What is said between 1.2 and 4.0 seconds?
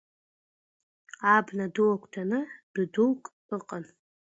Абна ду агәҭаны дәы дук ыҟан.